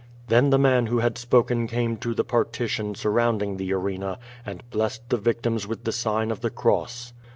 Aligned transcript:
Then 0.29 0.49
the 0.49 0.57
man 0.57 0.87
who 0.87 0.97
had 0.97 1.15
spoken 1.19 1.67
came 1.67 1.95
to 1.97 2.15
the 2.15 2.23
partition 2.23 2.95
sur 2.95 3.11
rounding 3.11 3.57
the 3.57 3.71
arena, 3.71 4.17
and 4.43 4.67
blessed 4.71 5.07
the 5.09 5.17
victims 5.17 5.67
with 5.67 5.83
the 5.83 5.91
sign 5.91 6.31
of 6.31 6.39
the 6.41 6.49
cross. 6.49 7.13